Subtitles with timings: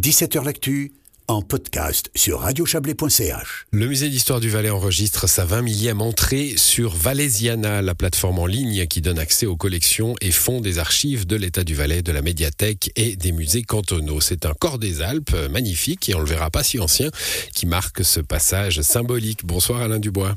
[0.00, 0.92] 17h L'actu
[1.28, 3.66] en podcast sur radiochablais.ch.
[3.70, 8.46] Le musée d'histoire du Valais enregistre sa 20 millième entrée sur Valésiana, la plateforme en
[8.46, 12.12] ligne qui donne accès aux collections et fonds des archives de l'État du Valais, de
[12.12, 14.22] la médiathèque et des musées cantonaux.
[14.22, 17.10] C'est un corps des Alpes magnifique et on le verra pas si ancien
[17.54, 19.44] qui marque ce passage symbolique.
[19.44, 20.34] Bonsoir Alain Dubois.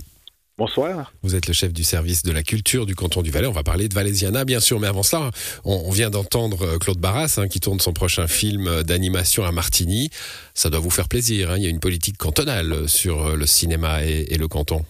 [0.56, 1.12] Bonsoir.
[1.24, 3.48] Vous êtes le chef du service de la culture du canton du Valais.
[3.48, 4.80] On va parler de Valésiana, bien sûr.
[4.80, 5.32] Mais avant cela,
[5.66, 9.52] on, vient d'entendre euh, Claude Barras, hein, qui tourne son prochain film euh, d'animation à
[9.52, 10.12] Martigny.
[10.54, 11.50] Ça doit vous faire plaisir.
[11.50, 11.58] Hein.
[11.58, 14.86] Il y a une politique cantonale sur euh, le cinéma et le canton.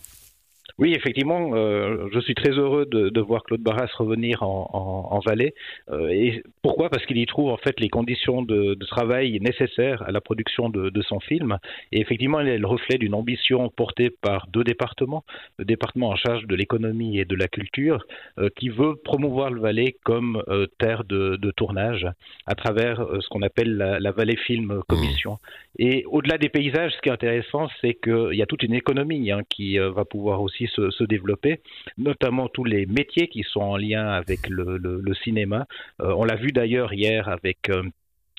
[0.83, 5.15] Oui, effectivement, euh, je suis très heureux de, de, voir Claude Barras revenir en, en,
[5.15, 5.53] en Valais.
[5.89, 6.89] Euh, et pourquoi?
[6.89, 10.67] Parce qu'il y trouve en fait les conditions de, de travail nécessaires à la production
[10.67, 11.57] de, de, son film.
[11.93, 15.23] Et effectivement, il est le reflet d'une ambition portée par deux départements,
[15.57, 18.03] le département en charge de l'économie et de la culture,
[18.37, 20.43] euh, qui veut promouvoir le Valais comme
[20.79, 22.05] terre de, tournage
[22.45, 25.39] à travers ce qu'on appelle la, la Valais Film Commission.
[25.79, 29.31] Et au-delà des paysages, ce qui est intéressant, c'est qu'il y a toute une économie
[29.31, 31.61] hein, qui va pouvoir aussi se, développer,
[31.97, 35.67] notamment tous les métiers qui sont en lien avec le, cinéma.
[36.01, 37.83] Euh, on l'a vu d'ailleurs hier avec euh,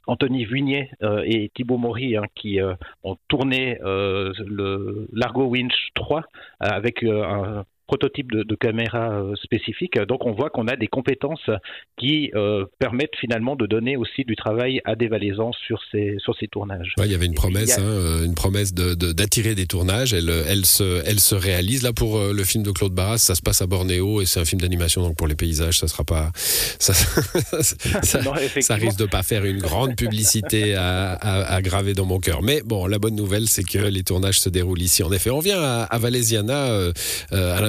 [0.07, 2.59] Anthony Vunier euh, et Thibaut Maury hein, qui
[3.03, 6.25] ont tourné le Largo Winch 3
[6.61, 9.99] avec un prototype de, de caméra euh, spécifique.
[9.99, 11.51] Donc on voit qu'on a des compétences
[11.99, 16.37] qui euh, permettent finalement de donner aussi du travail à des Valaisans sur ces, sur
[16.39, 16.95] ces tournages.
[16.99, 20.15] il y avait une promesse, hein, euh, une promesse d'attirer de, des tournages.
[20.15, 21.83] Elle, elle, se, elle se réalise.
[21.83, 24.45] Là pour le film de Claude Barras, ça se passe à Bornéo et c'est un
[24.45, 25.03] film d'animation.
[25.03, 26.31] Donc pour les paysages, ça sera pas.
[26.79, 26.93] Ça,
[28.03, 32.43] ça, risque de pas faire une grande publicité à, à, graver dans mon cœur.
[32.43, 35.03] Mais bon, la bonne nouvelle, c'est que les tournages se déroulent ici.
[35.03, 35.99] En effet, on vient à, à
[36.53, 36.93] euh,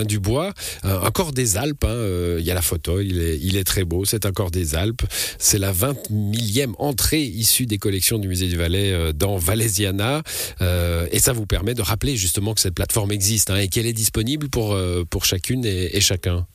[0.05, 0.53] Alain du bois,
[0.85, 1.83] euh, un corps des Alpes.
[1.83, 4.05] Hein, euh, il y a la photo, il est, très beau.
[4.05, 5.01] C'est un corps des Alpes.
[5.39, 10.21] C'est la 20 millième entrée issue des collections du musée du Valais euh, dans Valésiana.
[11.11, 13.93] et ça vous permet de rappeler justement que cette plateforme existe hein, et qu'elle est
[13.93, 14.77] disponible pour,
[15.09, 16.45] pour chacune et chacun.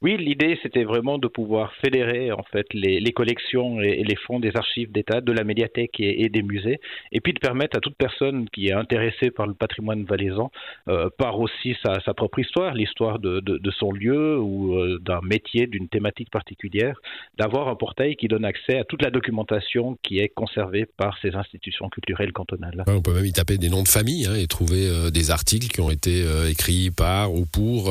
[0.00, 4.52] Oui, l'idée c'était vraiment de pouvoir fédérer en fait les, collections et, les fonds des
[4.54, 6.78] archives d'État, de la médiathèque et, des musées,
[7.10, 10.52] et puis de permettre à toute personne qui est intéressée par le patrimoine valaisan,
[10.88, 13.42] euh, par aussi sa, sa propre histoire, l'histoire de,
[13.76, 16.96] son lieu ou euh, d'un métier, d'une thématique particulière,
[17.36, 21.34] d'avoir un portail qui donne accès à toute la documentation qui est conservée par ces
[21.34, 22.84] institutions culturelles cantonales.
[22.86, 25.66] on peut même y taper des noms de famille hein, et trouver euh, des articles
[25.66, 27.90] qui ont été écrits par ou pour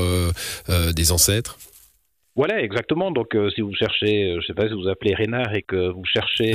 [0.95, 1.57] des ancêtres.
[2.37, 3.09] Voilà, exactement.
[3.09, 5.63] Donc, euh, si vous cherchez, euh, je ne sais pas si vous appelez Rénard et
[5.63, 6.53] que vous cherchez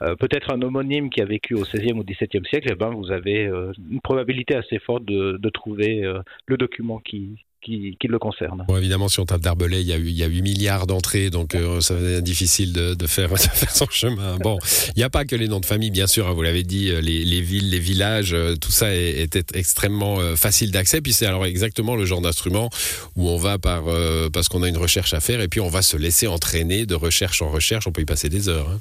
[0.00, 3.12] euh, peut-être un homonyme qui a vécu au XVIe ou XVIIe siècle, eh ben, vous
[3.12, 6.02] avez une probabilité assez forte de trouver
[6.46, 8.64] le document qui, qui, le concerne.
[8.66, 10.86] Bon, évidemment, si on tape d'Arbelay, il y a eu, il y a 8 milliards
[10.86, 13.30] d'entrées, donc euh, ça va être difficile de, faire,
[13.72, 14.36] son chemin.
[14.38, 14.58] Bon,
[14.88, 16.90] il n'y a pas que les noms de famille, bien sûr, hein, vous l'avez dit,
[16.90, 21.00] euh, les, les, villes, les villages, euh, tout ça est, est extrêmement facile d'accès.
[21.00, 22.70] Puis c'est alors exactement le genre d'instrument
[23.16, 23.84] où on va par,
[24.32, 26.94] parce qu'on a une recherche à faire et puis on va se laisser entraîner de
[26.94, 27.86] recherche en recherche.
[27.86, 28.68] On peut y passer des heures.
[28.68, 28.80] Hein.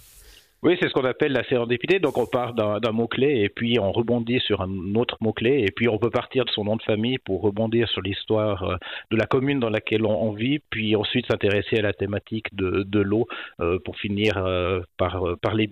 [0.63, 1.97] Oui, c'est ce qu'on appelle la sérendipité.
[1.97, 5.89] Donc on part d'un mot-clé et puis on rebondit sur un autre mot-clé et puis
[5.89, 8.75] on peut partir de son nom de famille pour rebondir sur l'histoire euh,
[9.09, 13.27] de la commune dans laquelle on, vit, puis ensuite s'intéresser à la thématique de, l'eau
[13.59, 15.67] euh, pour finir euh, par, par les.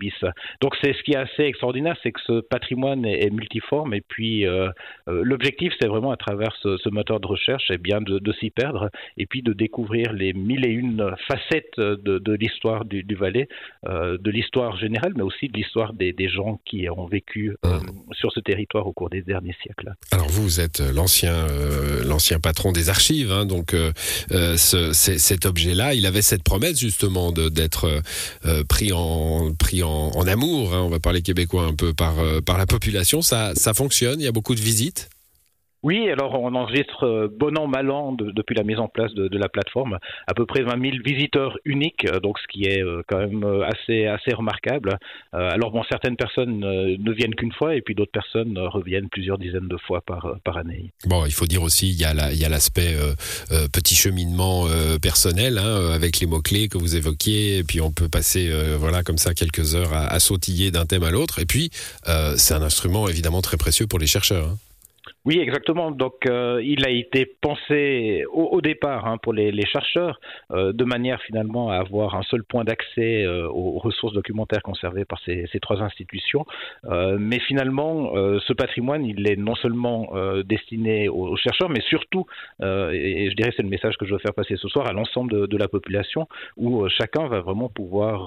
[0.61, 4.45] Donc c'est ce qui est assez extraordinaire, c'est que ce patrimoine est, multiforme et puis
[5.07, 9.25] l'objectif c'est vraiment à travers ce, moteur de recherche eh bien de, s'y perdre et
[9.25, 13.49] puis de découvrir les mille et une facettes de, de l'histoire du, du Valais,
[13.85, 18.13] de l'histoire générale, mais aussi de l'histoire des, gens qui ont vécu euh, mmh.
[18.13, 19.93] sur ce territoire au cours des derniers siècles.
[20.11, 23.91] Alors vous, vous êtes l'ancien euh, l'ancien patron des archives, hein, donc euh,
[24.57, 28.01] ce, cet objet-là, il avait cette promesse justement d'être
[28.67, 30.73] pris en pris en, amour.
[30.73, 33.21] Hein, on va parler québécois un peu par par la population.
[33.21, 34.19] Ça ça fonctionne.
[34.19, 35.09] Il y a beaucoup de visites?
[35.81, 39.37] Oui, alors on enregistre euh, bon an, mal an depuis la mise en place de,
[39.37, 39.97] la plateforme,
[40.27, 43.45] à peu près 20 000 visiteurs uniques, euh, donc ce qui est euh, quand même
[43.63, 44.97] assez, assez remarquable.
[45.31, 49.67] alors bon, certaines personnes ne viennent qu'une fois et puis d'autres personnes reviennent plusieurs dizaines
[49.67, 50.91] de fois par, par année.
[51.05, 52.95] Bon, il faut dire aussi, il y a l'aspect
[53.71, 54.65] petit cheminement
[55.01, 59.17] personnel hein, avec les mots-clés que vous évoquiez, et puis on peut passer voilà comme
[59.17, 61.69] ça quelques heures à, sautiller d'un thème à l'autre, et puis
[62.35, 64.49] c'est un instrument évidemment très précieux pour les chercheurs.
[64.49, 64.57] Hein.
[65.29, 65.91] Oui, exactement.
[65.91, 71.21] Donc, euh, il a été pensé au, départ hein, pour les, chercheurs euh, de manière
[71.21, 75.83] finalement à avoir un seul point d'accès euh, aux ressources documentaires conservées par ces, trois
[75.83, 76.47] institutions.
[77.19, 78.13] mais finalement,
[78.47, 80.13] ce patrimoine, il est non seulement
[80.45, 82.25] destiné aux, chercheurs, mais surtout,
[82.61, 85.47] et, je dirais c'est le message que je veux faire passer ce soir, à l'ensemble
[85.47, 86.27] de, la population,
[86.57, 88.19] où chacun va vraiment pouvoir,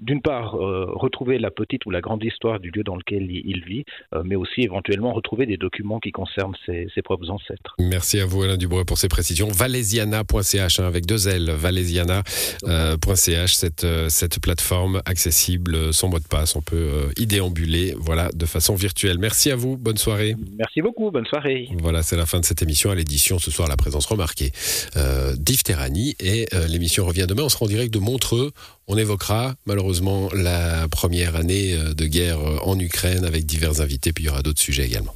[0.00, 3.64] d'une part, retrouver la petite ou la grande histoire du lieu dans lequel il, il
[3.64, 3.84] vit,
[4.24, 7.74] mais aussi éventuellement retrouver des documents qui concerne ses, propres ancêtres.
[7.78, 9.48] Merci à vous Alain Dubois pour ces précisions.
[9.48, 12.24] Valésiana.ch hein, avec deux L, valésiana.ch,
[12.68, 17.94] euh, cette, euh, cette plateforme accessible euh, sans mot de passe, on peut y déambuler
[17.98, 19.18] voilà, de façon virtuelle.
[19.18, 20.34] Merci à vous, bonne soirée.
[20.56, 21.68] Merci beaucoup, bonne soirée.
[21.78, 22.90] Voilà, c'est la fin de cette émission.
[22.90, 24.52] À l'édition ce soir, la présence remarquée
[24.96, 27.42] euh, d'Yves Terrani et l'émission revient demain.
[27.44, 28.52] On sera en direct de Montreux.
[28.86, 34.26] On évoquera malheureusement la première année de guerre en Ukraine avec divers invités, puis il
[34.28, 35.14] y aura d'autres sujets également.